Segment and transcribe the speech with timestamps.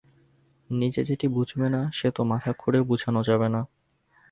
[0.69, 3.61] নিজে যেটি বুঝবে না সে তো মাথা খুঁড়েও বুঝানো যাবে না।